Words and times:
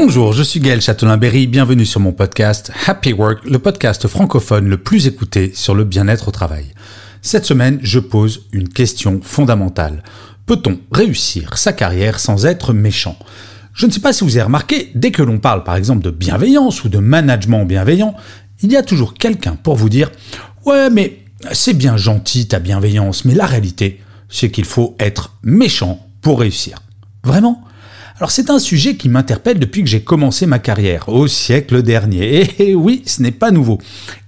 Bonjour, 0.00 0.32
je 0.32 0.44
suis 0.44 0.60
Gaël 0.60 0.80
Châtelain-Berry, 0.80 1.48
bienvenue 1.48 1.84
sur 1.84 1.98
mon 1.98 2.12
podcast 2.12 2.70
Happy 2.86 3.12
Work, 3.12 3.44
le 3.44 3.58
podcast 3.58 4.06
francophone 4.06 4.68
le 4.68 4.78
plus 4.78 5.08
écouté 5.08 5.50
sur 5.56 5.74
le 5.74 5.82
bien-être 5.82 6.28
au 6.28 6.30
travail. 6.30 6.66
Cette 7.20 7.44
semaine, 7.44 7.80
je 7.82 7.98
pose 7.98 8.46
une 8.52 8.68
question 8.68 9.20
fondamentale. 9.20 10.04
Peut-on 10.46 10.78
réussir 10.92 11.58
sa 11.58 11.72
carrière 11.72 12.20
sans 12.20 12.46
être 12.46 12.72
méchant? 12.72 13.18
Je 13.74 13.86
ne 13.86 13.90
sais 13.90 13.98
pas 13.98 14.12
si 14.12 14.22
vous 14.22 14.36
avez 14.36 14.44
remarqué, 14.44 14.92
dès 14.94 15.10
que 15.10 15.24
l'on 15.24 15.40
parle 15.40 15.64
par 15.64 15.74
exemple 15.74 16.04
de 16.04 16.12
bienveillance 16.12 16.84
ou 16.84 16.88
de 16.88 16.98
management 16.98 17.64
bienveillant, 17.64 18.14
il 18.62 18.70
y 18.70 18.76
a 18.76 18.84
toujours 18.84 19.14
quelqu'un 19.14 19.56
pour 19.56 19.74
vous 19.74 19.88
dire 19.88 20.12
Ouais, 20.64 20.90
mais 20.90 21.24
c'est 21.50 21.74
bien 21.74 21.96
gentil 21.96 22.46
ta 22.46 22.60
bienveillance, 22.60 23.24
mais 23.24 23.34
la 23.34 23.46
réalité, 23.46 24.00
c'est 24.28 24.52
qu'il 24.52 24.64
faut 24.64 24.94
être 25.00 25.34
méchant 25.42 26.06
pour 26.22 26.38
réussir. 26.38 26.78
Vraiment? 27.24 27.64
Alors 28.18 28.32
c'est 28.32 28.50
un 28.50 28.58
sujet 28.58 28.96
qui 28.96 29.08
m'interpelle 29.08 29.60
depuis 29.60 29.84
que 29.84 29.88
j'ai 29.88 30.02
commencé 30.02 30.46
ma 30.46 30.58
carrière, 30.58 31.08
au 31.08 31.28
siècle 31.28 31.82
dernier. 31.82 32.50
Et 32.58 32.74
oui, 32.74 33.02
ce 33.06 33.22
n'est 33.22 33.30
pas 33.30 33.52
nouveau. 33.52 33.78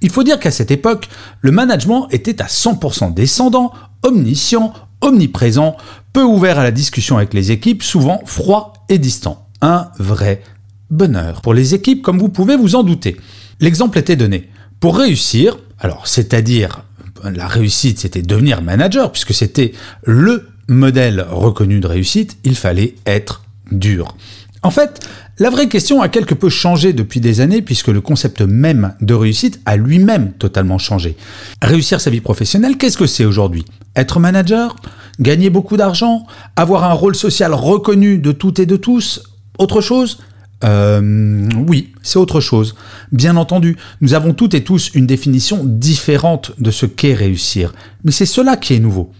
Il 0.00 0.10
faut 0.10 0.22
dire 0.22 0.38
qu'à 0.38 0.52
cette 0.52 0.70
époque, 0.70 1.08
le 1.40 1.50
management 1.50 2.06
était 2.12 2.40
à 2.40 2.46
100% 2.46 3.12
descendant, 3.12 3.72
omniscient, 4.04 4.72
omniprésent, 5.00 5.76
peu 6.12 6.22
ouvert 6.22 6.60
à 6.60 6.62
la 6.62 6.70
discussion 6.70 7.16
avec 7.16 7.34
les 7.34 7.50
équipes, 7.50 7.82
souvent 7.82 8.20
froid 8.26 8.74
et 8.88 8.98
distant. 8.98 9.48
Un 9.60 9.88
vrai 9.98 10.42
bonheur 10.90 11.40
pour 11.40 11.52
les 11.52 11.74
équipes, 11.74 12.02
comme 12.02 12.18
vous 12.18 12.28
pouvez 12.28 12.56
vous 12.56 12.76
en 12.76 12.84
douter. 12.84 13.16
L'exemple 13.58 13.98
était 13.98 14.16
donné. 14.16 14.48
Pour 14.78 14.96
réussir, 14.96 15.58
alors 15.80 16.06
c'est-à-dire 16.06 16.84
la 17.24 17.48
réussite, 17.48 17.98
c'était 17.98 18.22
devenir 18.22 18.62
manager, 18.62 19.10
puisque 19.10 19.34
c'était 19.34 19.72
le 20.04 20.48
modèle 20.68 21.26
reconnu 21.28 21.80
de 21.80 21.86
réussite, 21.88 22.38
il 22.44 22.54
fallait 22.54 22.94
être 23.04 23.42
dur. 23.70 24.16
En 24.62 24.70
fait, 24.70 25.00
la 25.38 25.48
vraie 25.48 25.68
question 25.68 26.02
a 26.02 26.08
quelque 26.08 26.34
peu 26.34 26.50
changé 26.50 26.92
depuis 26.92 27.20
des 27.20 27.40
années 27.40 27.62
puisque 27.62 27.88
le 27.88 28.02
concept 28.02 28.42
même 28.42 28.94
de 29.00 29.14
réussite 29.14 29.60
a 29.64 29.76
lui-même 29.76 30.32
totalement 30.32 30.76
changé. 30.76 31.16
Réussir 31.62 32.00
sa 32.00 32.10
vie 32.10 32.20
professionnelle, 32.20 32.76
qu'est-ce 32.76 32.98
que 32.98 33.06
c'est 33.06 33.24
aujourd'hui? 33.24 33.64
Être 33.96 34.20
manager? 34.20 34.76
Gagner 35.18 35.48
beaucoup 35.48 35.78
d'argent? 35.78 36.26
Avoir 36.56 36.84
un 36.84 36.92
rôle 36.92 37.14
social 37.14 37.54
reconnu 37.54 38.18
de 38.18 38.32
toutes 38.32 38.58
et 38.58 38.66
de 38.66 38.76
tous? 38.76 39.22
Autre 39.58 39.80
chose? 39.80 40.18
Euh, 40.62 41.48
oui, 41.66 41.94
c'est 42.02 42.18
autre 42.18 42.40
chose. 42.40 42.74
Bien 43.12 43.36
entendu, 43.36 43.78
nous 44.02 44.12
avons 44.12 44.34
toutes 44.34 44.52
et 44.52 44.62
tous 44.62 44.90
une 44.94 45.06
définition 45.06 45.62
différente 45.64 46.52
de 46.58 46.70
ce 46.70 46.84
qu'est 46.84 47.14
réussir. 47.14 47.72
Mais 48.04 48.12
c'est 48.12 48.26
cela 48.26 48.58
qui 48.58 48.74
est 48.74 48.78
nouveau. 48.78 49.10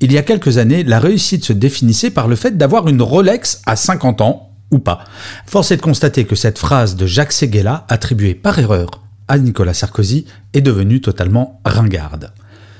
Il 0.00 0.12
y 0.12 0.18
a 0.18 0.22
quelques 0.22 0.58
années, 0.58 0.84
la 0.84 1.00
réussite 1.00 1.44
se 1.44 1.52
définissait 1.52 2.10
par 2.10 2.28
le 2.28 2.36
fait 2.36 2.56
d'avoir 2.56 2.88
une 2.88 3.02
Rolex 3.02 3.62
à 3.66 3.74
50 3.74 4.20
ans, 4.20 4.52
ou 4.70 4.78
pas. 4.78 5.04
Force 5.46 5.72
est 5.72 5.76
de 5.76 5.82
constater 5.82 6.24
que 6.24 6.36
cette 6.36 6.58
phrase 6.58 6.94
de 6.94 7.06
Jacques 7.06 7.32
Seguela, 7.32 7.84
attribuée 7.88 8.34
par 8.34 8.58
erreur 8.58 8.90
à 9.26 9.38
Nicolas 9.38 9.74
Sarkozy, 9.74 10.26
est 10.54 10.60
devenue 10.60 11.00
totalement 11.00 11.60
ringarde. 11.64 12.32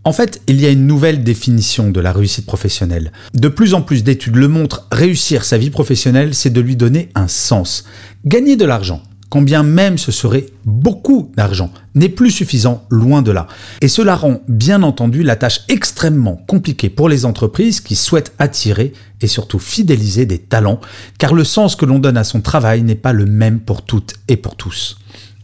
En 0.04 0.12
fait, 0.12 0.40
il 0.46 0.60
y 0.60 0.66
a 0.66 0.70
une 0.70 0.86
nouvelle 0.86 1.24
définition 1.24 1.90
de 1.90 2.00
la 2.00 2.12
réussite 2.12 2.46
professionnelle. 2.46 3.12
De 3.34 3.48
plus 3.48 3.74
en 3.74 3.82
plus 3.82 4.04
d'études 4.04 4.36
le 4.36 4.48
montrent, 4.48 4.86
réussir 4.92 5.44
sa 5.44 5.58
vie 5.58 5.70
professionnelle, 5.70 6.34
c'est 6.34 6.50
de 6.50 6.60
lui 6.60 6.76
donner 6.76 7.10
un 7.14 7.28
sens. 7.28 7.84
Gagner 8.24 8.56
de 8.56 8.64
l'argent, 8.64 9.02
quand 9.28 9.42
bien 9.42 9.62
même 9.62 9.98
ce 9.98 10.12
serait 10.12 10.46
beaucoup 10.64 11.30
d'argent, 11.36 11.70
n'est 11.94 12.08
plus 12.08 12.30
suffisant, 12.30 12.84
loin 12.90 13.22
de 13.22 13.30
là. 13.30 13.46
Et 13.80 13.88
cela 13.88 14.16
rend 14.16 14.40
bien 14.48 14.82
entendu 14.82 15.22
la 15.22 15.36
tâche 15.36 15.60
extrêmement 15.68 16.36
compliquée 16.36 16.90
pour 16.90 17.08
les 17.08 17.24
entreprises 17.24 17.80
qui 17.80 17.96
souhaitent 17.96 18.32
attirer 18.38 18.92
et 19.20 19.26
surtout 19.26 19.58
fidéliser 19.58 20.26
des 20.26 20.38
talents, 20.38 20.80
car 21.18 21.34
le 21.34 21.44
sens 21.44 21.76
que 21.76 21.84
l'on 21.84 21.98
donne 21.98 22.16
à 22.16 22.24
son 22.24 22.40
travail 22.40 22.82
n'est 22.82 22.94
pas 22.94 23.12
le 23.12 23.26
même 23.26 23.60
pour 23.60 23.82
toutes 23.82 24.14
et 24.28 24.36
pour 24.36 24.56
tous. 24.56 24.98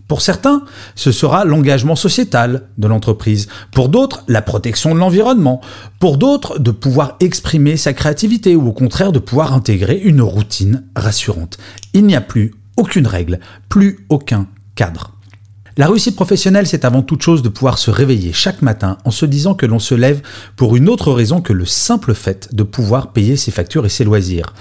Pour 0.07 0.21
certains, 0.21 0.65
ce 0.95 1.13
sera 1.13 1.45
l'engagement 1.45 1.97
sociétal 1.97 2.69
de 2.77 2.87
l'entreprise. 2.87 3.49
Pour 3.73 3.89
d'autres, 3.89 4.23
la 4.29 4.43
protection 4.43 4.95
de 4.95 5.01
l'environnement. 5.01 5.63
Pour 5.99 6.19
d'autres, 6.19 6.59
de 6.59 6.71
pouvoir 6.71 7.17
exprimer 7.21 7.79
sa 7.79 7.95
créativité 7.95 8.55
ou 8.55 8.69
au 8.69 8.73
contraire 8.73 9.13
de 9.13 9.19
pouvoir 9.19 9.55
intégrer 9.55 9.97
une 9.97 10.21
routine 10.21 10.85
rassurante. 10.95 11.57
Il 11.95 12.05
n'y 12.05 12.15
a 12.15 12.21
plus 12.21 12.53
aucune 12.77 13.07
règle, 13.07 13.41
plus 13.69 14.07
aucun 14.09 14.47
cadre. 14.75 15.13
La 15.77 15.89
réussite 15.89 16.15
professionnelle, 16.15 16.69
c'est 16.69 16.85
avant 16.85 17.03
toute 17.03 17.23
chose 17.23 17.43
de 17.43 17.49
pouvoir 17.49 17.79
se 17.79 17.91
réveiller 17.91 18.33
chaque 18.33 18.63
matin 18.63 18.99
en 19.05 19.11
se 19.11 19.27
disant 19.27 19.55
que 19.55 19.67
l'on 19.67 19.81
se 19.81 19.97
lève 19.97 20.23
pour 20.55 20.77
une 20.77 20.89
autre 20.89 21.11
raison 21.13 21.41
que 21.41 21.53
le 21.53 21.65
simple 21.65 22.15
fait 22.15 22.55
de 22.55 22.63
pouvoir 22.63 23.13
payer 23.13 23.37
ses 23.37 23.51
factures 23.51 23.85
et 23.85 23.89
ses 23.89 24.05
loisirs, 24.05 24.55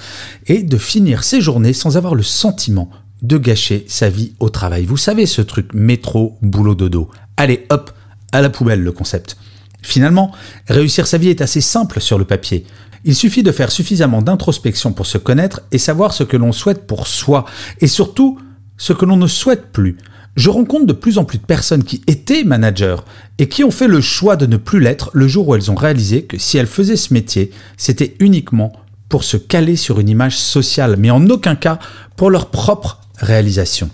et 0.47 0.63
de 0.63 0.77
finir 0.77 1.23
ses 1.23 1.39
journées 1.39 1.73
sans 1.73 1.97
avoir 1.97 2.15
le 2.15 2.23
sentiment 2.23 2.89
de 3.21 3.37
gâcher 3.37 3.85
sa 3.87 4.09
vie 4.09 4.33
au 4.39 4.49
travail. 4.49 4.85
Vous 4.85 4.97
savez 4.97 5.27
ce 5.27 5.43
truc 5.43 5.73
métro, 5.75 6.37
boulot, 6.41 6.73
dodo. 6.73 7.11
Allez, 7.37 7.67
hop, 7.69 7.91
à 8.31 8.41
la 8.41 8.49
poubelle 8.49 8.81
le 8.81 8.91
concept. 8.91 9.37
Finalement, 9.83 10.31
réussir 10.67 11.05
sa 11.05 11.19
vie 11.19 11.29
est 11.29 11.41
assez 11.41 11.61
simple 11.61 12.01
sur 12.01 12.17
le 12.17 12.25
papier. 12.25 12.65
Il 13.05 13.15
suffit 13.15 13.43
de 13.43 13.51
faire 13.51 13.71
suffisamment 13.71 14.21
d'introspection 14.21 14.93
pour 14.93 15.05
se 15.05 15.17
connaître 15.17 15.61
et 15.71 15.77
savoir 15.77 16.13
ce 16.13 16.23
que 16.23 16.37
l'on 16.37 16.51
souhaite 16.51 16.87
pour 16.87 17.07
soi, 17.07 17.45
et 17.79 17.87
surtout 17.87 18.39
ce 18.77 18.93
que 18.93 19.05
l'on 19.05 19.17
ne 19.17 19.27
souhaite 19.27 19.71
plus. 19.71 19.97
Je 20.35 20.49
rencontre 20.49 20.87
de 20.87 20.93
plus 20.93 21.17
en 21.17 21.25
plus 21.25 21.37
de 21.37 21.45
personnes 21.45 21.83
qui 21.83 22.01
étaient 22.07 22.43
managers 22.43 22.95
et 23.37 23.47
qui 23.47 23.63
ont 23.63 23.71
fait 23.71 23.87
le 23.87 24.01
choix 24.01 24.35
de 24.35 24.47
ne 24.47 24.57
plus 24.57 24.79
l'être 24.79 25.11
le 25.13 25.27
jour 25.27 25.47
où 25.47 25.55
elles 25.55 25.69
ont 25.69 25.75
réalisé 25.75 26.23
que 26.23 26.39
si 26.39 26.57
elles 26.57 26.65
faisaient 26.65 26.95
ce 26.95 27.13
métier, 27.13 27.51
c'était 27.77 28.15
uniquement 28.19 28.73
pour 29.09 29.23
se 29.23 29.37
caler 29.37 29.75
sur 29.75 29.99
une 29.99 30.09
image 30.09 30.37
sociale, 30.37 30.95
mais 30.97 31.11
en 31.11 31.29
aucun 31.29 31.55
cas 31.55 31.77
pour 32.15 32.31
leur 32.31 32.49
propre 32.49 32.99
réalisation. 33.17 33.91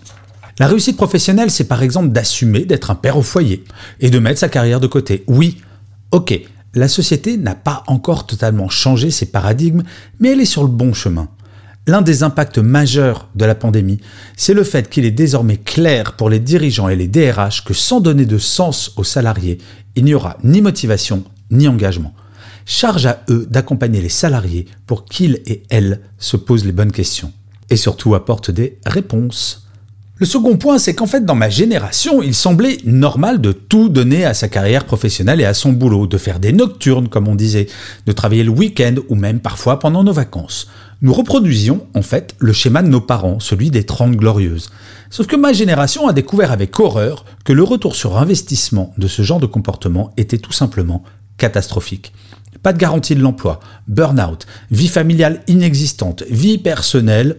La 0.60 0.68
réussite 0.68 0.96
professionnelle, 0.96 1.52
c'est 1.52 1.68
par 1.68 1.84
exemple 1.84 2.10
d'assumer 2.10 2.64
d'être 2.64 2.92
un 2.92 2.96
père 2.96 3.18
au 3.18 3.22
foyer 3.22 3.66
et 4.00 4.10
de 4.10 4.20
mettre 4.20 4.40
sa 4.40 4.50
carrière 4.50 4.80
de 4.80 4.88
côté. 4.88 5.26
Oui, 5.28 5.58
ok, 6.12 6.40
la 6.76 6.88
société 6.88 7.38
n'a 7.38 7.56
pas 7.56 7.84
encore 7.88 8.26
totalement 8.28 8.70
changé 8.70 9.12
ses 9.12 9.26
paradigmes, 9.28 9.84
mais 10.20 10.30
elle 10.30 10.42
est 10.42 10.46
sur 10.46 10.64
le 10.64 10.70
bon 10.70 10.94
chemin. 10.94 11.30
L'un 11.88 12.02
des 12.02 12.22
impacts 12.22 12.60
majeurs 12.60 13.30
de 13.36 13.46
la 13.46 13.56
pandémie, 13.56 14.00
c'est 14.38 14.54
le 14.54 14.64
fait 14.64 14.90
qu'il 14.90 15.06
est 15.06 15.12
désormais 15.12 15.58
clair 15.58 16.14
pour 16.14 16.30
les 16.30 16.40
dirigeants 16.40 16.90
et 16.90 16.96
les 16.96 17.08
DRH 17.08 17.64
que 17.64 17.74
sans 17.74 18.00
donner 18.00 18.26
de 18.26 18.38
sens 18.38 18.94
aux 18.96 19.04
salariés, 19.04 19.58
il 19.96 20.04
n'y 20.04 20.14
aura 20.14 20.38
ni 20.44 20.62
motivation 20.62 21.24
ni 21.50 21.68
engagement. 21.68 22.14
Charge 22.66 23.08
à 23.08 23.24
eux 23.30 23.48
d'accompagner 23.50 24.02
les 24.02 24.10
salariés 24.10 24.68
pour 24.86 25.06
qu'ils 25.06 25.42
et 25.48 25.64
elles 25.70 26.02
se 26.20 26.38
posent 26.38 26.66
les 26.66 26.72
bonnes 26.72 26.92
questions 26.92 27.34
et 27.72 27.76
surtout 27.76 28.14
apportent 28.14 28.52
des 28.52 28.78
réponses. 28.86 29.69
Le 30.20 30.26
second 30.26 30.58
point, 30.58 30.80
c'est 30.80 30.94
qu'en 30.94 31.08
fait, 31.08 31.24
dans 31.24 31.34
ma 31.34 31.50
génération, 31.50 32.22
il 32.22 32.36
semblait 32.36 32.80
normal 32.84 33.40
de 33.40 33.54
tout 33.54 33.88
donner 33.88 34.26
à 34.26 34.34
sa 34.34 34.50
carrière 34.50 34.84
professionnelle 34.84 35.40
et 35.40 35.46
à 35.46 35.54
son 35.54 35.72
boulot, 35.72 36.08
de 36.08 36.18
faire 36.18 36.42
des 36.42 36.52
nocturnes, 36.52 37.08
comme 37.08 37.30
on 37.30 37.36
disait, 37.36 37.68
de 38.06 38.12
travailler 38.12 38.44
le 38.44 38.50
week-end 38.50 38.96
ou 39.08 39.16
même 39.16 39.40
parfois 39.40 39.80
pendant 39.80 40.04
nos 40.04 40.12
vacances. 40.12 40.68
Nous 41.02 41.14
reproduisions, 41.14 41.88
en 41.96 42.02
fait, 42.02 42.36
le 42.40 42.52
schéma 42.52 42.82
de 42.82 42.90
nos 42.90 43.00
parents, 43.00 43.40
celui 43.40 43.72
des 43.72 43.86
Trente 43.86 44.18
Glorieuses. 44.18 44.70
Sauf 45.10 45.26
que 45.26 45.38
ma 45.38 45.54
génération 45.54 46.10
a 46.10 46.12
découvert 46.12 46.52
avec 46.52 46.78
horreur 46.82 47.24
que 47.46 47.54
le 47.54 47.64
retour 47.64 47.96
sur 47.96 48.18
investissement 48.18 48.94
de 48.98 49.08
ce 49.08 49.22
genre 49.22 49.40
de 49.40 49.46
comportement 49.46 50.12
était 50.18 50.38
tout 50.38 50.52
simplement 50.52 51.02
catastrophique. 51.38 52.12
Pas 52.62 52.74
de 52.74 52.78
garantie 52.78 53.16
de 53.16 53.22
l'emploi, 53.22 53.62
burn-out, 53.88 54.48
vie 54.70 54.90
familiale 54.90 55.44
inexistante, 55.48 56.24
vie 56.30 56.58
personnelle 56.58 57.38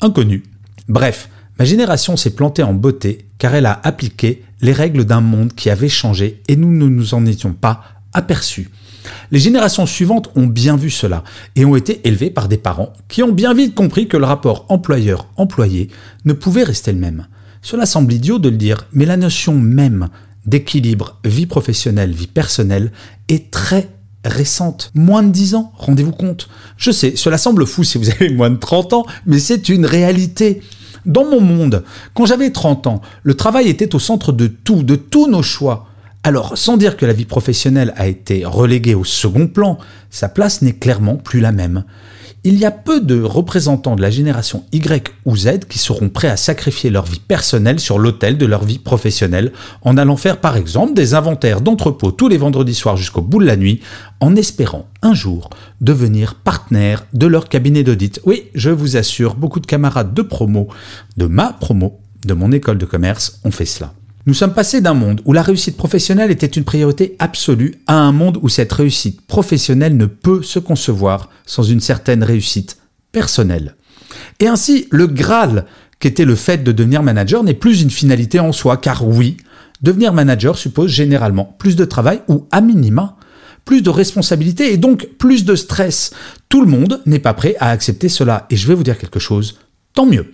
inconnue. 0.00 0.42
Bref, 0.88 1.28
Ma 1.60 1.66
génération 1.66 2.16
s'est 2.16 2.30
plantée 2.30 2.62
en 2.62 2.72
beauté 2.72 3.26
car 3.36 3.54
elle 3.54 3.66
a 3.66 3.78
appliqué 3.84 4.44
les 4.62 4.72
règles 4.72 5.04
d'un 5.04 5.20
monde 5.20 5.52
qui 5.52 5.68
avait 5.68 5.90
changé 5.90 6.40
et 6.48 6.56
nous 6.56 6.70
ne 6.70 6.86
nous 6.86 7.12
en 7.12 7.26
étions 7.26 7.52
pas 7.52 7.82
aperçus. 8.14 8.70
Les 9.30 9.40
générations 9.40 9.84
suivantes 9.84 10.30
ont 10.36 10.46
bien 10.46 10.78
vu 10.78 10.88
cela 10.88 11.22
et 11.56 11.66
ont 11.66 11.76
été 11.76 12.00
élevées 12.08 12.30
par 12.30 12.48
des 12.48 12.56
parents 12.56 12.94
qui 13.08 13.22
ont 13.22 13.30
bien 13.30 13.52
vite 13.52 13.74
compris 13.74 14.08
que 14.08 14.16
le 14.16 14.24
rapport 14.24 14.64
employeur-employé 14.70 15.90
ne 16.24 16.32
pouvait 16.32 16.62
rester 16.62 16.92
le 16.92 16.98
même. 16.98 17.26
Cela 17.60 17.84
semble 17.84 18.14
idiot 18.14 18.38
de 18.38 18.48
le 18.48 18.56
dire, 18.56 18.86
mais 18.94 19.04
la 19.04 19.18
notion 19.18 19.54
même 19.54 20.08
d'équilibre 20.46 21.18
vie 21.26 21.44
professionnelle, 21.44 22.12
vie 22.12 22.26
personnelle 22.26 22.90
est 23.28 23.50
très 23.50 23.90
récente. 24.24 24.92
Moins 24.94 25.22
de 25.22 25.30
10 25.30 25.56
ans, 25.56 25.72
rendez-vous 25.76 26.12
compte. 26.12 26.48
Je 26.78 26.90
sais, 26.90 27.16
cela 27.16 27.36
semble 27.36 27.66
fou 27.66 27.84
si 27.84 27.98
vous 27.98 28.08
avez 28.08 28.30
moins 28.30 28.48
de 28.48 28.56
30 28.56 28.94
ans, 28.94 29.04
mais 29.26 29.38
c'est 29.38 29.68
une 29.68 29.84
réalité. 29.84 30.62
Dans 31.06 31.24
mon 31.24 31.40
monde, 31.40 31.84
quand 32.14 32.26
j'avais 32.26 32.50
30 32.50 32.86
ans, 32.86 33.00
le 33.22 33.34
travail 33.34 33.68
était 33.68 33.94
au 33.94 33.98
centre 33.98 34.32
de 34.32 34.46
tout, 34.46 34.82
de 34.82 34.96
tous 34.96 35.28
nos 35.28 35.42
choix. 35.42 35.86
Alors, 36.22 36.58
sans 36.58 36.76
dire 36.76 36.96
que 36.96 37.06
la 37.06 37.14
vie 37.14 37.24
professionnelle 37.24 37.94
a 37.96 38.06
été 38.06 38.44
reléguée 38.44 38.94
au 38.94 39.04
second 39.04 39.46
plan, 39.46 39.78
sa 40.10 40.28
place 40.28 40.60
n'est 40.60 40.74
clairement 40.74 41.16
plus 41.16 41.40
la 41.40 41.52
même 41.52 41.84
il 42.42 42.58
y 42.58 42.64
a 42.64 42.70
peu 42.70 43.00
de 43.00 43.20
représentants 43.20 43.96
de 43.96 44.02
la 44.02 44.10
génération 44.10 44.64
Y 44.72 45.12
ou 45.26 45.36
Z 45.36 45.66
qui 45.68 45.78
seront 45.78 46.08
prêts 46.08 46.28
à 46.28 46.36
sacrifier 46.36 46.88
leur 46.88 47.04
vie 47.04 47.20
personnelle 47.20 47.78
sur 47.78 47.98
l'autel 47.98 48.38
de 48.38 48.46
leur 48.46 48.64
vie 48.64 48.78
professionnelle 48.78 49.52
en 49.82 49.96
allant 49.96 50.16
faire 50.16 50.38
par 50.38 50.56
exemple 50.56 50.94
des 50.94 51.14
inventaires 51.14 51.60
d'entrepôts 51.60 52.12
tous 52.12 52.28
les 52.28 52.38
vendredis 52.38 52.74
soirs 52.74 52.96
jusqu'au 52.96 53.20
bout 53.20 53.40
de 53.40 53.46
la 53.46 53.56
nuit 53.56 53.80
en 54.20 54.36
espérant 54.36 54.86
un 55.02 55.14
jour 55.14 55.50
devenir 55.80 56.34
partenaire 56.34 57.06
de 57.12 57.26
leur 57.26 57.48
cabinet 57.48 57.82
d'audit. 57.82 58.20
Oui, 58.24 58.44
je 58.54 58.70
vous 58.70 58.96
assure, 58.96 59.34
beaucoup 59.34 59.60
de 59.60 59.66
camarades 59.66 60.14
de 60.14 60.22
promo, 60.22 60.68
de 61.16 61.26
ma 61.26 61.52
promo, 61.52 62.00
de 62.24 62.34
mon 62.34 62.52
école 62.52 62.78
de 62.78 62.86
commerce 62.86 63.40
ont 63.44 63.50
fait 63.50 63.66
cela. 63.66 63.92
Nous 64.30 64.34
sommes 64.34 64.54
passés 64.54 64.80
d'un 64.80 64.94
monde 64.94 65.22
où 65.24 65.32
la 65.32 65.42
réussite 65.42 65.76
professionnelle 65.76 66.30
était 66.30 66.46
une 66.46 66.62
priorité 66.62 67.16
absolue 67.18 67.74
à 67.88 67.96
un 67.96 68.12
monde 68.12 68.38
où 68.42 68.48
cette 68.48 68.72
réussite 68.72 69.22
professionnelle 69.22 69.96
ne 69.96 70.06
peut 70.06 70.44
se 70.44 70.60
concevoir 70.60 71.30
sans 71.46 71.64
une 71.64 71.80
certaine 71.80 72.22
réussite 72.22 72.78
personnelle. 73.10 73.74
Et 74.38 74.46
ainsi, 74.46 74.86
le 74.92 75.08
Graal 75.08 75.66
qu'était 75.98 76.24
le 76.24 76.36
fait 76.36 76.62
de 76.62 76.70
devenir 76.70 77.02
manager 77.02 77.42
n'est 77.42 77.54
plus 77.54 77.82
une 77.82 77.90
finalité 77.90 78.38
en 78.38 78.52
soi, 78.52 78.76
car 78.76 79.04
oui, 79.04 79.36
devenir 79.82 80.12
manager 80.12 80.56
suppose 80.56 80.92
généralement 80.92 81.56
plus 81.58 81.74
de 81.74 81.84
travail 81.84 82.22
ou 82.28 82.46
à 82.52 82.60
minima 82.60 83.16
plus 83.64 83.82
de 83.82 83.90
responsabilités 83.90 84.72
et 84.72 84.76
donc 84.76 85.08
plus 85.18 85.44
de 85.44 85.56
stress. 85.56 86.12
Tout 86.48 86.60
le 86.60 86.70
monde 86.70 87.02
n'est 87.04 87.18
pas 87.18 87.34
prêt 87.34 87.56
à 87.58 87.70
accepter 87.70 88.08
cela. 88.08 88.46
Et 88.48 88.56
je 88.56 88.68
vais 88.68 88.74
vous 88.74 88.84
dire 88.84 88.96
quelque 88.96 89.18
chose, 89.18 89.58
tant 89.92 90.06
mieux. 90.06 90.30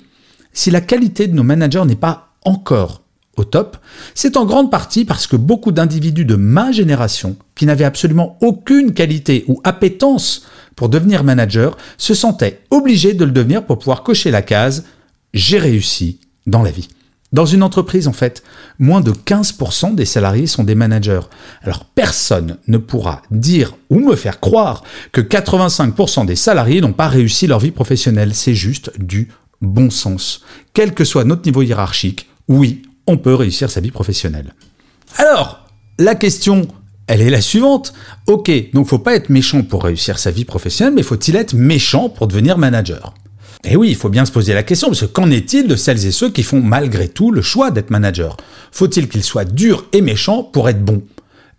Si 0.52 0.70
la 0.70 0.82
qualité 0.82 1.28
de 1.28 1.34
nos 1.34 1.44
managers 1.44 1.86
n'est 1.86 1.96
pas 1.96 2.34
encore 2.44 3.05
au 3.36 3.44
top, 3.44 3.76
c'est 4.14 4.36
en 4.36 4.44
grande 4.44 4.70
partie 4.70 5.04
parce 5.04 5.26
que 5.26 5.36
beaucoup 5.36 5.72
d'individus 5.72 6.24
de 6.24 6.36
ma 6.36 6.72
génération, 6.72 7.36
qui 7.54 7.66
n'avaient 7.66 7.84
absolument 7.84 8.38
aucune 8.40 8.92
qualité 8.92 9.44
ou 9.48 9.60
appétence 9.64 10.46
pour 10.74 10.88
devenir 10.88 11.24
manager, 11.24 11.76
se 11.98 12.14
sentaient 12.14 12.60
obligés 12.70 13.14
de 13.14 13.24
le 13.24 13.30
devenir 13.30 13.64
pour 13.64 13.78
pouvoir 13.78 14.02
cocher 14.02 14.30
la 14.30 14.42
case 14.42 14.84
j'ai 15.34 15.58
réussi 15.58 16.20
dans 16.46 16.62
la 16.62 16.70
vie. 16.70 16.88
Dans 17.32 17.44
une 17.44 17.62
entreprise, 17.62 18.08
en 18.08 18.12
fait, 18.12 18.42
moins 18.78 19.00
de 19.00 19.10
15% 19.10 19.94
des 19.94 20.04
salariés 20.04 20.46
sont 20.46 20.64
des 20.64 20.74
managers. 20.74 21.20
Alors 21.62 21.84
personne 21.84 22.56
ne 22.68 22.78
pourra 22.78 23.20
dire 23.30 23.76
ou 23.90 23.98
me 23.98 24.16
faire 24.16 24.40
croire 24.40 24.82
que 25.12 25.20
85% 25.20 26.24
des 26.24 26.36
salariés 26.36 26.80
n'ont 26.80 26.92
pas 26.92 27.08
réussi 27.08 27.46
leur 27.46 27.58
vie 27.58 27.72
professionnelle. 27.72 28.34
C'est 28.34 28.54
juste 28.54 28.92
du 28.98 29.28
bon 29.60 29.90
sens. 29.90 30.42
Quel 30.72 30.94
que 30.94 31.04
soit 31.04 31.24
notre 31.24 31.44
niveau 31.44 31.62
hiérarchique, 31.62 32.30
oui, 32.48 32.82
on 33.06 33.16
peut 33.16 33.34
réussir 33.34 33.70
sa 33.70 33.80
vie 33.80 33.90
professionnelle. 33.90 34.54
Alors, 35.16 35.66
la 35.98 36.14
question, 36.14 36.68
elle 37.06 37.22
est 37.22 37.30
la 37.30 37.40
suivante. 37.40 37.92
Ok, 38.26 38.50
donc 38.72 38.86
faut 38.86 38.98
pas 38.98 39.14
être 39.14 39.30
méchant 39.30 39.62
pour 39.62 39.84
réussir 39.84 40.18
sa 40.18 40.30
vie 40.30 40.44
professionnelle, 40.44 40.94
mais 40.94 41.02
faut-il 41.02 41.36
être 41.36 41.54
méchant 41.54 42.08
pour 42.08 42.26
devenir 42.26 42.58
manager? 42.58 43.14
Eh 43.64 43.76
oui, 43.76 43.88
il 43.88 43.96
faut 43.96 44.08
bien 44.08 44.24
se 44.24 44.32
poser 44.32 44.54
la 44.54 44.62
question, 44.62 44.88
parce 44.88 45.00
que 45.00 45.06
qu'en 45.06 45.30
est-il 45.30 45.66
de 45.66 45.76
celles 45.76 46.06
et 46.06 46.12
ceux 46.12 46.30
qui 46.30 46.42
font 46.42 46.60
malgré 46.60 47.08
tout 47.08 47.30
le 47.30 47.42
choix 47.42 47.70
d'être 47.70 47.90
manager? 47.90 48.36
Faut-il 48.70 49.08
qu'ils 49.08 49.24
soient 49.24 49.44
durs 49.44 49.86
et 49.92 50.02
méchants 50.02 50.42
pour 50.42 50.68
être 50.68 50.84
bons? 50.84 51.02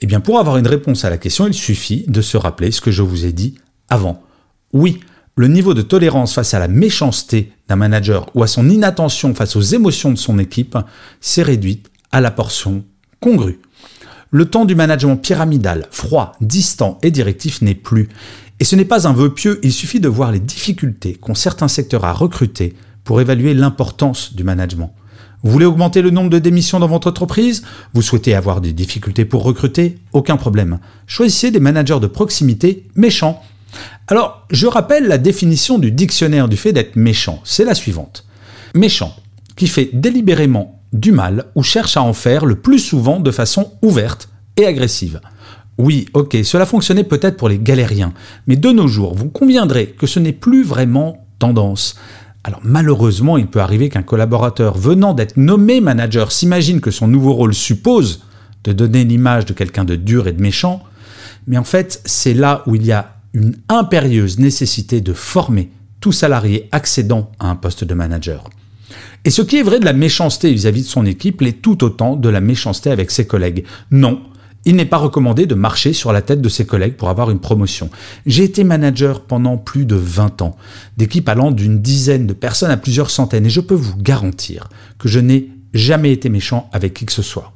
Eh 0.02 0.06
bien, 0.06 0.20
pour 0.20 0.40
avoir 0.40 0.58
une 0.58 0.68
réponse 0.68 1.06
à 1.06 1.10
la 1.10 1.18
question, 1.18 1.48
il 1.48 1.54
suffit 1.54 2.06
de 2.08 2.22
se 2.22 2.38
rappeler 2.38 2.72
ce 2.72 2.82
que 2.82 2.92
je 2.92 3.02
vous 3.02 3.26
ai 3.26 3.32
dit 3.32 3.56
avant. 3.90 4.22
Oui, 4.74 5.00
le 5.38 5.48
niveau 5.48 5.76
de 5.76 5.84
tolérance 5.84 6.34
face 6.34 6.56
à 6.56 6.60
la 6.60 6.68
méchanceté 6.68 7.54
d'un 7.70 7.76
manager 7.76 8.26
ou 8.34 8.42
à 8.42 8.48
son 8.48 8.70
inattention 8.70 9.36
face 9.36 9.56
aux 9.56 9.62
émotions 9.62 10.12
de 10.12 10.18
son 10.18 10.40
équipe 10.40 10.78
s'est 11.22 11.44
réduit 11.44 11.84
à 12.12 12.22
la 12.22 12.32
portion 12.32 12.84
congrue. 13.20 13.60
Le 14.32 14.46
temps 14.46 14.66
du 14.66 14.74
management 14.74 15.16
pyramidal, 15.16 15.86
froid, 15.92 16.34
distant 16.42 16.98
et 17.04 17.12
directif 17.12 17.62
n'est 17.62 17.76
plus. 17.76 18.10
Et 18.60 18.66
ce 18.66 18.76
n'est 18.76 18.84
pas 18.84 19.08
un 19.08 19.14
vœu 19.14 19.32
pieux, 19.32 19.60
il 19.62 19.72
suffit 19.72 20.00
de 20.00 20.10
voir 20.10 20.32
les 20.32 20.40
difficultés 20.40 21.14
qu'ont 21.14 21.36
certains 21.36 21.68
secteurs 21.68 22.06
à 22.06 22.14
recruter 22.14 22.74
pour 23.04 23.22
évaluer 23.22 23.54
l'importance 23.54 24.34
du 24.34 24.44
management. 24.44 24.92
Vous 25.44 25.52
voulez 25.52 25.66
augmenter 25.66 26.02
le 26.02 26.10
nombre 26.10 26.32
de 26.32 26.40
démissions 26.40 26.80
dans 26.80 26.88
votre 26.88 27.10
entreprise? 27.10 27.62
Vous 27.94 28.02
souhaitez 28.02 28.34
avoir 28.34 28.60
des 28.60 28.74
difficultés 28.74 29.24
pour 29.24 29.44
recruter? 29.44 30.00
Aucun 30.14 30.36
problème. 30.36 30.80
Choisissez 31.06 31.52
des 31.52 31.60
managers 31.60 32.00
de 32.00 32.08
proximité 32.08 32.88
méchants 32.96 33.40
alors, 34.08 34.46
je 34.52 34.68
rappelle 34.68 35.08
la 35.08 35.18
définition 35.18 35.80
du 35.80 35.92
dictionnaire 35.92 36.48
du 36.48 36.56
fait 36.56 36.72
d'être 36.72 36.96
méchant. 36.96 37.42
C'est 37.44 37.66
la 37.66 37.76
suivante. 37.76 38.26
Méchant, 38.74 39.14
qui 39.56 39.68
fait 39.68 39.90
délibérément 39.94 40.82
du 40.94 41.12
mal 41.12 41.46
ou 41.56 41.64
cherche 41.64 41.98
à 41.98 42.02
en 42.02 42.14
faire 42.14 42.46
le 42.46 42.56
plus 42.56 42.80
souvent 42.80 43.20
de 43.20 43.32
façon 43.32 43.74
ouverte 43.82 44.30
et 44.56 44.66
agressive. 44.66 45.20
Oui, 45.78 46.08
ok, 46.14 46.38
cela 46.44 46.66
fonctionnait 46.66 47.04
peut-être 47.04 47.38
pour 47.38 47.50
les 47.50 47.60
galériens, 47.60 48.14
mais 48.48 48.56
de 48.56 48.72
nos 48.72 48.88
jours, 48.88 49.14
vous 49.14 49.30
conviendrez 49.30 49.88
que 49.88 50.08
ce 50.08 50.20
n'est 50.20 50.32
plus 50.32 50.64
vraiment 50.64 51.28
tendance. 51.38 51.96
Alors 52.44 52.62
malheureusement, 52.64 53.38
il 53.38 53.48
peut 53.48 53.60
arriver 53.60 53.90
qu'un 53.90 54.02
collaborateur 54.02 54.78
venant 54.78 55.14
d'être 55.14 55.38
nommé 55.38 55.82
manager 55.82 56.32
s'imagine 56.32 56.82
que 56.82 56.92
son 56.92 57.08
nouveau 57.08 57.34
rôle 57.34 57.54
suppose 57.54 58.24
de 58.64 58.72
donner 58.72 59.04
l'image 59.04 59.46
de 59.46 59.54
quelqu'un 59.54 59.84
de 59.84 59.96
dur 59.96 60.28
et 60.28 60.34
de 60.34 60.42
méchant, 60.42 60.82
mais 61.46 61.58
en 61.58 61.64
fait, 61.64 62.02
c'est 62.06 62.34
là 62.34 62.64
où 62.66 62.76
il 62.76 62.86
y 62.86 62.92
a 62.92 63.17
une 63.34 63.56
impérieuse 63.70 64.40
nécessité 64.40 65.02
de 65.02 65.14
former 65.14 65.70
tout 66.00 66.12
salarié 66.12 66.70
accédant 66.72 67.32
à 67.40 67.50
un 67.50 67.56
poste 67.56 67.84
de 67.84 67.94
manager. 67.94 68.50
Et 69.26 69.30
ce 69.30 69.42
qui 69.42 69.58
est 69.58 69.64
vrai 69.64 69.80
de 69.80 69.86
la 69.86 69.94
méchanceté 69.94 70.52
vis-à-vis 70.52 70.84
de 70.84 70.88
son 70.88 71.06
équipe 71.06 71.42
l'est 71.42 71.62
tout 71.62 71.84
autant 71.84 72.16
de 72.16 72.30
la 72.30 72.40
méchanceté 72.40 72.92
avec 72.92 73.12
ses 73.12 73.28
collègues. 73.28 73.66
Non, 73.92 74.22
il 74.66 74.76
n'est 74.76 74.86
pas 74.86 74.98
recommandé 74.98 75.46
de 75.46 75.56
marcher 75.56 75.94
sur 75.94 76.12
la 76.12 76.22
tête 76.22 76.42
de 76.42 76.50
ses 76.50 76.66
collègues 76.66 76.96
pour 76.96 77.10
avoir 77.10 77.32
une 77.32 77.40
promotion. 77.40 77.90
J'ai 78.26 78.44
été 78.44 78.64
manager 78.64 79.22
pendant 79.22 79.58
plus 79.58 79.86
de 79.86 79.96
20 79.96 80.42
ans, 80.42 80.56
d'équipes 80.98 81.30
allant 81.30 81.52
d'une 81.52 81.82
dizaine 81.82 82.28
de 82.28 82.34
personnes 82.34 82.72
à 82.72 82.78
plusieurs 82.78 83.10
centaines, 83.10 83.46
et 83.46 83.50
je 83.50 83.62
peux 83.62 83.76
vous 83.76 83.98
garantir 83.98 84.70
que 84.98 85.08
je 85.08 85.20
n'ai 85.20 85.50
jamais 85.74 86.12
été 86.12 86.30
méchant 86.30 86.70
avec 86.74 86.94
qui 86.94 87.06
que 87.06 87.14
ce 87.14 87.22
soit. 87.22 87.54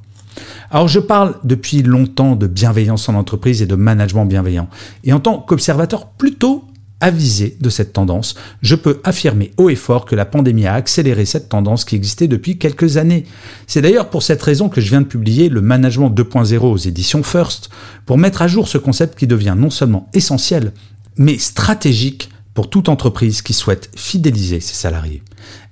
Alors 0.73 0.87
je 0.87 0.99
parle 0.99 1.35
depuis 1.43 1.83
longtemps 1.83 2.37
de 2.37 2.47
bienveillance 2.47 3.09
en 3.09 3.15
entreprise 3.15 3.61
et 3.61 3.65
de 3.65 3.75
management 3.75 4.25
bienveillant. 4.25 4.69
Et 5.03 5.11
en 5.11 5.19
tant 5.19 5.37
qu'observateur 5.37 6.07
plutôt 6.07 6.63
avisé 7.01 7.57
de 7.59 7.69
cette 7.69 7.91
tendance, 7.91 8.35
je 8.61 8.75
peux 8.75 9.01
affirmer 9.03 9.51
haut 9.57 9.69
et 9.69 9.75
fort 9.75 10.05
que 10.05 10.15
la 10.15 10.23
pandémie 10.23 10.67
a 10.67 10.75
accéléré 10.75 11.25
cette 11.25 11.49
tendance 11.49 11.83
qui 11.83 11.97
existait 11.97 12.29
depuis 12.29 12.57
quelques 12.57 12.95
années. 12.95 13.25
C'est 13.67 13.81
d'ailleurs 13.81 14.09
pour 14.09 14.23
cette 14.23 14.41
raison 14.41 14.69
que 14.69 14.79
je 14.79 14.89
viens 14.89 15.01
de 15.01 15.07
publier 15.07 15.49
le 15.49 15.59
Management 15.59 16.09
2.0 16.09 16.59
aux 16.59 16.77
éditions 16.77 17.23
First, 17.23 17.69
pour 18.05 18.17
mettre 18.17 18.41
à 18.41 18.47
jour 18.47 18.69
ce 18.69 18.77
concept 18.77 19.19
qui 19.19 19.27
devient 19.27 19.55
non 19.57 19.71
seulement 19.71 20.09
essentiel, 20.13 20.71
mais 21.17 21.37
stratégique 21.37 22.29
pour 22.53 22.69
toute 22.69 22.87
entreprise 22.87 23.41
qui 23.41 23.53
souhaite 23.53 23.89
fidéliser 23.95 24.61
ses 24.61 24.75
salariés. 24.75 25.21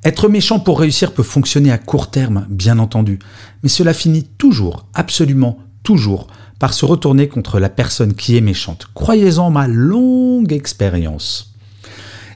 Être 0.06 0.30
méchant 0.30 0.60
pour 0.60 0.80
réussir 0.80 1.14
peut 1.14 1.24
fonctionner 1.24 1.72
à 1.72 1.78
court 1.78 2.12
terme, 2.12 2.46
bien 2.50 2.80
entendu, 2.80 3.20
mais 3.64 3.70
cela 3.70 3.94
finit 3.94 4.24
toujours, 4.24 4.86
absolument 4.94 5.60
toujours, 5.84 6.28
par 6.60 6.74
se 6.74 6.86
retourner 6.86 7.28
contre 7.28 7.60
la 7.60 7.70
personne 7.70 8.14
qui 8.14 8.38
est 8.38 8.42
méchante. 8.42 8.88
Croyez-en 8.94 9.50
ma 9.50 9.68
longue 9.68 10.54
expérience. 10.54 11.50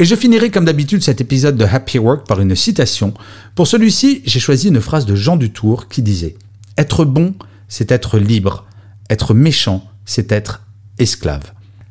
Et 0.01 0.05
je 0.05 0.17
finirai 0.17 0.51
comme 0.51 0.65
d'habitude 0.65 1.05
cet 1.05 1.21
épisode 1.21 1.57
de 1.57 1.65
Happy 1.65 2.01
Work 2.01 2.27
par 2.27 2.41
une 2.41 2.57
citation. 2.57 3.15
Pour 3.55 3.69
celui-ci, 3.69 4.21
j'ai 4.27 4.41
choisi 4.41 4.67
une 4.67 4.81
phrase 4.81 5.07
de 5.07 5.15
Jean 5.15 5.37
Dutour 5.37 5.89
qui 5.89 6.03
disait⁇ 6.03 6.37
Être 6.77 7.05
bon, 7.05 7.37
c'est 7.69 7.93
être 7.93 8.19
libre. 8.19 8.67
Être 9.11 9.33
méchant, 9.33 9.89
c'est 10.07 10.33
être 10.33 10.63
esclave.⁇ 10.99 11.45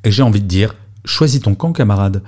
Et 0.03 0.12
j'ai 0.12 0.24
envie 0.24 0.41
de 0.41 0.46
dire⁇ 0.46 0.72
choisis 1.08 1.42
ton 1.42 1.56
camp, 1.56 1.72
camarade. 1.72 2.22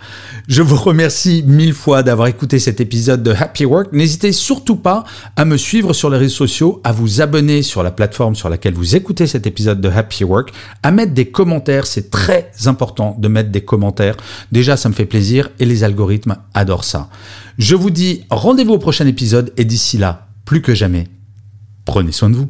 Je 0.48 0.62
vous 0.62 0.76
remercie 0.76 1.44
mille 1.46 1.74
fois 1.74 2.02
d'avoir 2.02 2.28
écouté 2.28 2.58
cet 2.58 2.82
épisode 2.82 3.22
de 3.22 3.32
Happy 3.32 3.66
Work. 3.66 3.94
N'hésitez 3.94 4.32
surtout 4.32 4.78
pas 4.78 5.04
à 5.36 5.46
me 5.46 5.58
suivre 5.58 5.94
sur 5.94 6.10
les 6.10 6.18
réseaux 6.18 6.36
sociaux, 6.36 6.82
à 6.84 6.92
vous 6.92 7.22
abonner 7.22 7.62
sur 7.62 7.84
la 7.84 7.92
plateforme 7.92 8.36
sur 8.36 8.50
laquelle 8.50 8.74
vous 8.74 8.96
écoutez 8.96 9.28
cet 9.28 9.46
épisode 9.46 9.82
de 9.82 9.90
Happy 9.90 10.24
Work, 10.24 10.52
à 10.82 10.92
mettre 10.92 11.14
des 11.14 11.30
commentaires. 11.30 11.86
C'est 11.86 12.10
très 12.10 12.52
important 12.66 13.16
de 13.20 13.28
mettre 13.28 13.52
des 13.52 13.62
commentaires. 13.62 14.16
Déjà, 14.52 14.78
ça 14.78 14.90
me 14.90 14.94
fait 14.94 15.06
plaisir 15.06 15.50
et 15.60 15.66
les 15.66 15.84
algorithmes 15.84 16.38
adorent 16.54 16.86
ça. 16.86 17.10
Je 17.58 17.76
vous 17.76 17.90
dis 17.90 18.24
rendez-vous 18.30 18.74
au 18.74 18.80
prochain 18.80 19.06
épisode 19.06 19.52
et 19.58 19.66
d'ici 19.66 19.98
là, 19.98 20.28
plus 20.46 20.62
que 20.62 20.74
jamais, 20.74 21.08
prenez 21.86 22.12
soin 22.12 22.30
de 22.30 22.36
vous. 22.36 22.50